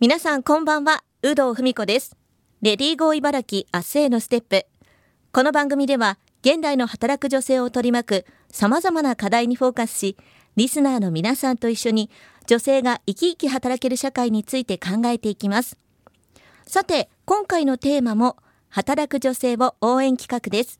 [0.00, 2.16] 皆さんこんばんは、有働文子です。
[2.62, 4.64] レディーゴー茨城明日へのステップ。
[5.32, 10.16] この番組では、現代の働く女性を取り巻く様々な課題にフォーカスし、
[10.54, 12.10] リスナーの皆さんと一緒に
[12.46, 15.76] 女性が生き生き働ける社会について考えていきます。
[16.64, 18.36] さて、今回のテーマも、
[18.68, 20.78] 働く女性を応援企画です。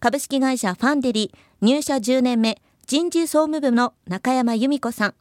[0.00, 5.14] 株式会社ファンデリー入社10年目人事総務部の中山由美子さん。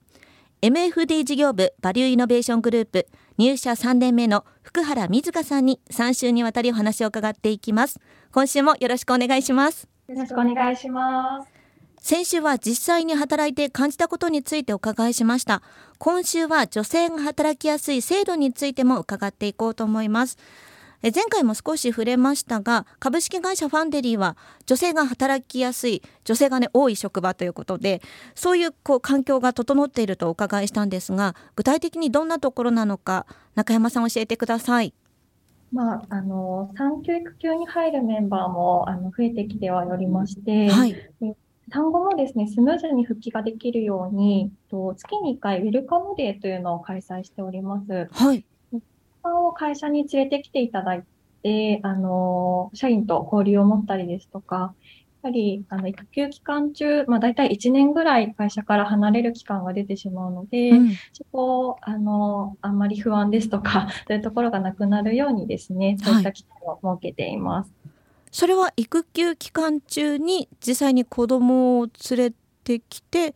[0.64, 3.08] MFD 事業部バリューイノベーショングループ
[3.38, 8.00] 入社3年目の福原瑞香さんに3週にわたりお話を伺っていきます。
[8.32, 9.88] 今週もよろしくお願いします。
[10.08, 11.50] よろしくお願いします。
[12.00, 15.62] 先週は実際に働いて感じたことについてお伺いしました。
[16.00, 20.38] 今週は女性が働きやすい制度についても伺っていこうと思います
[21.04, 28.02] 前回も少し触れましたが株式会社ファンデリーは女性が働きやすい女性がね多い職場ということで
[28.36, 34.94] そういうこう環境が整っているとお伺いしたんですが具体的にどんなところなのか中山さん教えてください。
[35.70, 40.96] まあ、あの産休育休に入るメンバーもあの増えてきてはおりまして、はい、
[41.72, 48.08] 産後もですね、スムーズに復帰ができるように、と月に1回ウェルカムデーというのを開催しております。
[48.12, 48.46] はい。
[49.36, 51.04] を会社に連れてきていただい
[51.44, 54.74] て、あの、社員と交流を持ったりですとか、
[55.24, 67.72] やはり、あの、育休期間中、まあ、大体1年ぐらい会社から離れる期間が出てしまうので、うん、そこを、あの、あんまり不安ですとか、 そういうところがなくなるようにですね、そういった機会を設けています。
[67.84, 68.00] はい、
[68.32, 72.34] それは育休期間中に実際に子供を連れ
[72.64, 73.34] てきて、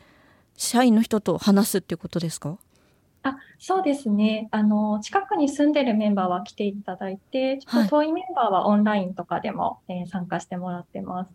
[0.56, 2.58] 社員の人と話すっていうことですか？
[3.24, 4.48] あ、そうですね。
[4.52, 11.32] あの、近くに住んでるメンバーは来ていただいて、ちょっと遠いメンバーはオンラインとかでも、えー参加してもらってます。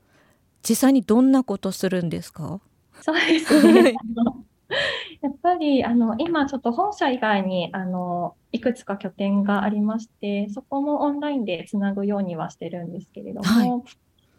[0.69, 2.61] 実際にどんなことするんですか？
[3.01, 3.95] そうですね。
[5.23, 13.70] やっぱり、あの、今ちょっと本社以外に、あの、いくつか拠点がありまして、そこもオンラインでつなぐようにはしてるんですけれども、はい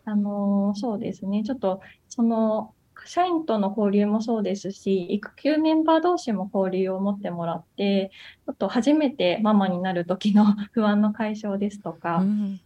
[0.06, 1.44] あの、そうですね。
[1.44, 2.74] ちょっと、その、
[3.06, 8.12] 社員との交流もそうですし、育休メンバー同士も交流を持ってもらって、
[8.46, 12.60] ちょっと初めてママになる時の 不安の解消ですとか、うん、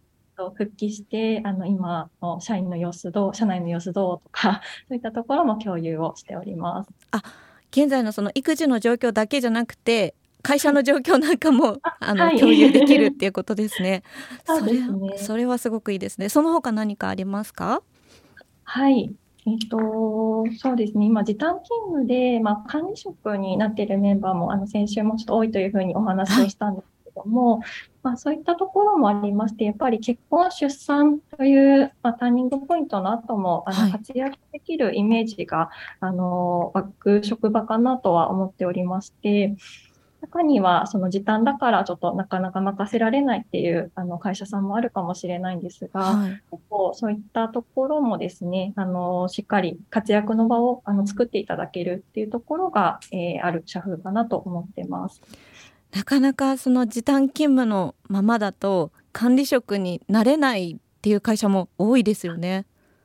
[0.50, 6.90] 復帰して、あの、今の社員の様子どう、社内の様子どうとか、 そういったところも共有をしております。
[7.10, 7.22] あ、
[7.70, 14.02] 現在のその育児の状況だけじゃなくて、会社の状況なんかも、 あの、はい、共有できるっていうことですね。
[14.44, 16.28] それ、ね、それはすごくいいですね。
[16.28, 17.82] その他何かありますか？
[18.64, 19.14] はい。
[19.44, 21.06] えっと、そうですね。
[21.06, 27.68] 今、時短勤務で、まあ、管理職になっているメンバーも、あの、先週もちょっと多いというふうにお話をしたんですけども、はい、
[28.04, 35.68] まあ、そういったところもありまして、やっぱり結婚、出産という、まあ、ターニングポイントの後も、あの、活躍できるイメージが、はい、
[36.00, 39.56] あの、湧く職場かなとは思っておりまして、
[40.22, 46.42] 中には、その時短だからちょっとなかなか任せられないっていうあの会社さんもあるかもしれないんですが、はい、
[46.94, 55.20] そういったところもですね、あの、しっかり活躍の場をあの作っていただけるっていうところが、えー、ある社風かなと思ってます。
[55.92, 62.64] なかなかその時短勤務のままだと管理職になれないっていう会社も多いですよね。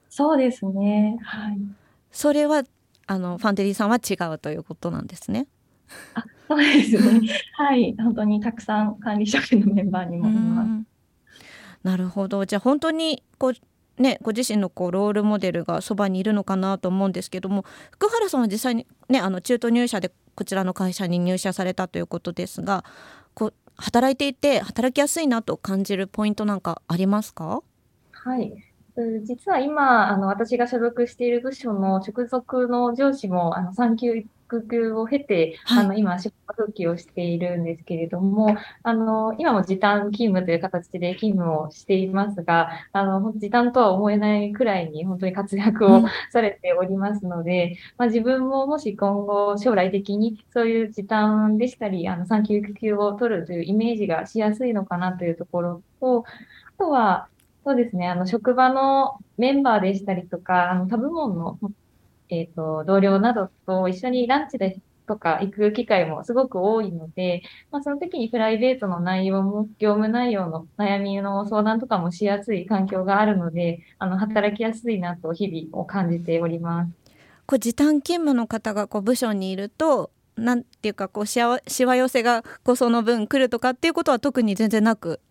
[0.10, 1.18] そうですね。
[1.24, 1.58] はい。
[2.12, 2.64] それは
[3.08, 5.48] あのファンデリーさんは違うということなんですね。
[6.14, 7.30] あそうですね。
[7.54, 10.70] はい、本当にたくさん管理職のメンバーにもいます。
[11.84, 12.46] なるほど。
[12.46, 22.86] じゃあ本当にこうね、ご自身のこうロールモデルがそばにいるのかなと思うんですけども福原さんは実際に、ね、あの中途入社でこちらの会社に入社されたということですが
[23.34, 27.64] こう働いていて働きやすいなと感じるポイントなんかありますか？
[28.12, 28.54] はい
[29.26, 56.24] 実は今、あの、私が所属している部署の直属の上司も、あの、産休育休を経て、はい、あの、今、仕事復帰をしているんですけれども、あの、今も時短勤務という形で勤務をしていますが、あの、時短とは思えないくらいに本当に活躍をされておりますので、うん、まあ、自分ももし今後将来的にそういう時短でしたり、あの、産休育休を取るというイメージがしやすいのかなというところと、
[56.80, 57.28] あとは、
[57.66, 61.60] そうですね、あの、職場のメンバーでしたりとか、あの、他部門の
[62.30, 67.42] えっ、ー、と、同僚などと一緒にランチでとか行く機会もすごく多いので、
[67.72, 76.92] まあ、その時にプライベートの内容も、業務内容の悩みの相談とかもしやすい環境があるので、あの、働きやすいなと日々を感じております。
[77.46, 85.22] こう時短勤務の方がこう部署にいると、なんていうかこうしわしわ寄せがこうその分来るとかっていうことは特に全然なく？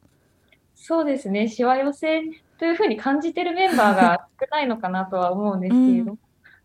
[0.74, 1.48] そうですね。
[1.48, 2.22] しわ寄せ
[2.58, 6.18] というふうに感じてるメンバーが少ないのかなとは思うんですけれども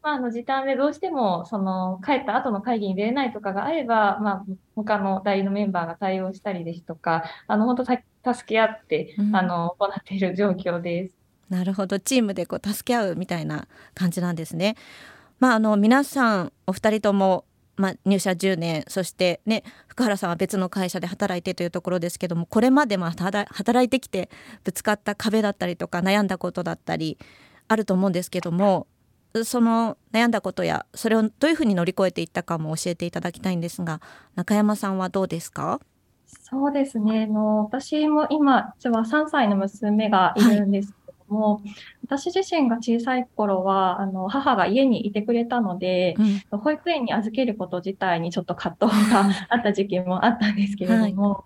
[0.03, 4.45] まあ、あの時短でどうしてもその帰った後の会議に出れないとかがあれば、まあ、
[4.75, 8.01] 他の代理のメンバーが対応したりですとか、あの本当助
[8.47, 11.15] け合って、うん、あの行っている状況です。
[11.49, 14.75] なるほどチームでこう助け合うみたいな感じなんですね。
[15.39, 17.45] まあ、あの皆さんお二人とも
[17.77, 23.47] まあ、入社10年そしてね福原さんは別の会社で働いてというところですけどもこれまでも働
[23.83, 24.29] いてきて
[24.63, 27.17] ぶつかった壁だったりとか悩んだことだったり
[27.67, 28.85] あると思うんですけども
[29.43, 34.01] その悩んだことやそれをどういうふうに乗り越えていったかも教えていただきたいんですが
[34.35, 35.79] 中山さんはどうですか？
[36.43, 37.27] そうですね。
[37.27, 40.93] の私も今、実は3歳の娘がいるんです
[41.27, 41.61] も、
[42.03, 46.15] 私自身が小さい頃は、あの、母が家にいてくれたので、
[46.51, 51.41] うん、保育園に預けること自体にちょっと葛藤が あった時期もあったんですけれども、はい、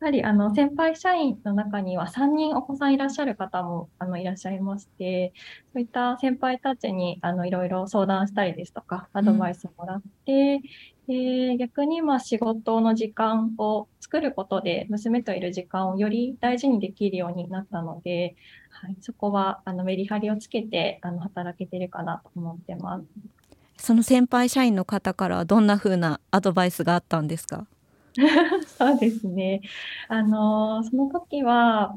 [0.00, 5.32] やはり、あの、先輩社員の中には3人お子さんいらっしゃる方も、あの、いらっしゃいまして、
[5.72, 10.60] そういった先輩たちに、あの、いろいろ相談したりですとか、アドバイスをもらって、
[11.08, 18.34] うん、で、逆に、まあ、仕事の時間を作ることで、娘といる時間をより大事にできるようになったので、
[18.70, 23.04] はい、そこはあのメリハリをつけてあの働けてるかなと思ってます。
[23.78, 27.66] その先輩社員の方からどんな風なアドバイスがあったんですか？
[28.78, 29.62] そうですね。
[30.08, 31.96] あのその時は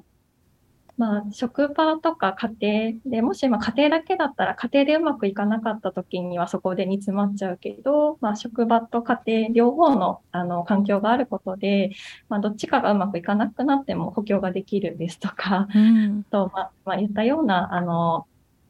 [0.97, 11.91] まあ、職場とか家庭で、もしまあ家庭だけだったら家庭でうまくいかなかった時にはそこで煮詰まっちゃうけど、まあ、職場と家庭両方のあの環境があることで、
[12.29, 18.27] まあ、どっちかがうまくいかなくなっても補強ができるですとか、うん、と、まあ、まあ、言ったような、あの、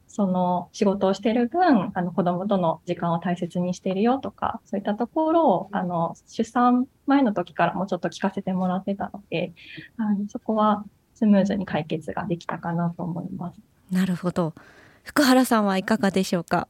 [0.08, 9.52] その仕事をしている分、あの子供との時間を大切にしているよとか、そういったところを、あの、出産前の時からもちょっと聞かせてもらってたので、
[9.98, 10.84] あのそこは
[11.14, 13.60] スムーズに解決ができたかなと思います。
[13.90, 14.54] なるほど。
[15.02, 16.68] 福原さんはいかがでしょうか？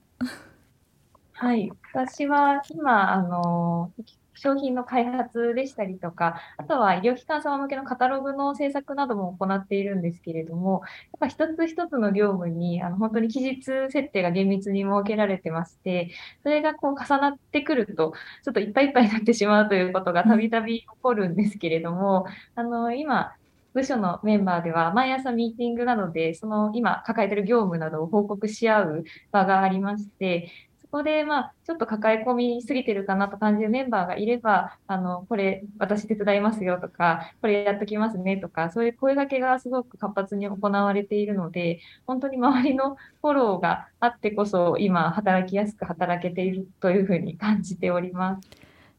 [1.33, 3.91] はい、私は今あの
[4.35, 10.83] 商品の開発でしたりとか、あとは医療機関様向けのカタログの制作なども行っているんですけれども、
[11.13, 16.11] やっぱ一つ一つの業務にあの本当に期日設定が厳密に設けられてまして、
[16.43, 18.15] それがこう重なってくると、
[18.45, 22.27] ちょっといっぱいいっぱいになってしまうということがたびたび起こるんですけれども、
[22.57, 23.35] あの今、
[23.75, 30.51] 部署のメンバーでは毎朝ミーティングなどで、その今抱えている業務などを報告し合う場がありまして、
[30.81, 48.49] そこで、まあ、ちょっと抱え込みすぎてるかなと感じるメンバーがいれば、あの、これ私手伝いますよとか、これやっときますねとか、そういう声掛けがすごく活発に行われているので、本当に周りのフォローがあってこそ、今働きやすく働けているというふうに感じております。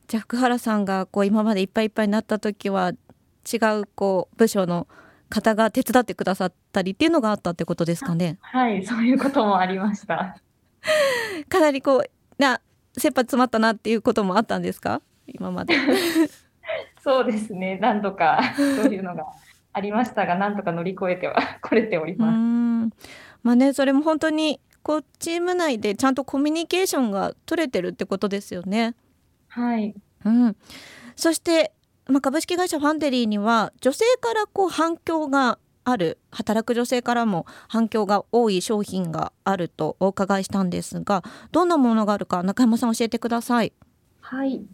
[0.08, 2.92] じゃ福原さんがこう今までいっぱいいっぱいになった時は
[3.52, 4.88] 違うこう部署の
[5.30, 8.38] 方が手伝ってくださったりっていうのがあったってことですかね。
[8.42, 10.38] はい、そういうこともありました。
[11.50, 12.62] かなりこうな
[12.98, 15.02] 切羽詰まったなっていうこともあったんですか？
[15.28, 15.76] 今まで。
[17.04, 17.78] そうですね。
[17.82, 19.26] 何度かそういうのが
[19.74, 22.38] ありましたが、何とか乗り越えてはこれております。
[23.44, 28.96] まあね、それも本当にこうチーム内でちゃんとコミュニケーションが取れてるってことですよね。
[29.48, 29.94] はい。
[30.24, 30.56] うん。
[31.16, 31.72] そして
[32.08, 43.74] まあ、株式会社ファンデリーには女性からこう反響がある働く女性からも反響が多い商品があるとお伺いしたんですがどんなものがあるか中山さん教えてください。
[44.22, 44.66] はい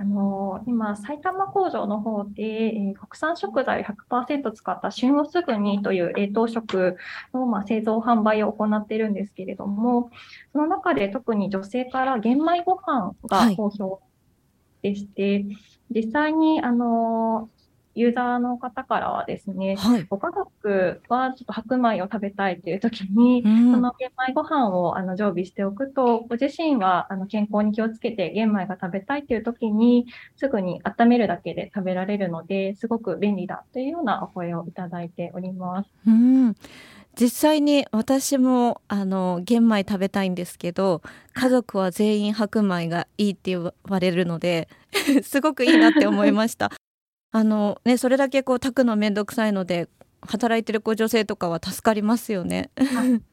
[0.00, 6.96] あの今、埼玉工場の方で、えー、国産食材100%使った旬をすぐにという冷凍食
[7.34, 10.10] の、まあ、製造販売を行っているんですけれども、
[10.52, 14.00] その中で特に女性から玄米ご飯が好評
[14.82, 15.44] でして、
[15.90, 17.50] 実際に、あの、
[18.00, 35.90] ユーザーの方からはですね、はい、ご家族はちょっと白米を食べたいという時に、うん、その玄米ご飯をあの常備しておくと、ご自身はあの健康に気をつけて玄米が食べたいという時に、すぐに温めるだけで食べられるので、すごく便利だというようなお声をいただいております。
[36.06, 36.56] うん。
[37.20, 41.02] 実際に私もあの玄米食べたいんですけど
[41.34, 44.68] 家族は全員白米がいいって言われるので
[45.22, 46.70] すごくいいなって思いました
[47.32, 49.88] あのねそれだけこう炊くのめんどくさいので
[50.22, 52.70] 働いてる子女性とかは助かりますよね。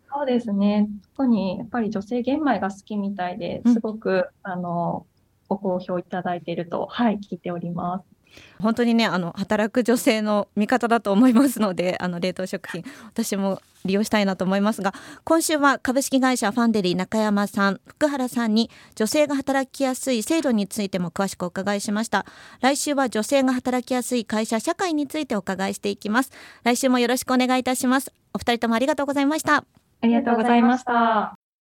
[0.10, 0.88] そうですね。
[1.16, 4.10] 特にやっぱり女性玄米が好きみたいですごく、
[4.46, 5.06] うん、あの
[5.48, 8.17] ご好評いただいているとはい聞いております
[8.60, 14.94] 本当にねあの働く女性の味方だと思いますのであの冷凍食品私も利用したいなと思いますが
[15.24, 22.26] 今週は株式会社ファンデリー中山さん福原さんに女性が働きやすい制度についても詳しくお伺いしました。
[22.62, 26.32] 来週は女性が働きやすい会社社会についてお伺いしていきます。
[26.64, 28.12] 来週もよろしくお願いいたします。
[28.34, 29.58] お二人ともありがとうございました。
[29.58, 29.64] あ
[30.04, 31.47] りがとうございました。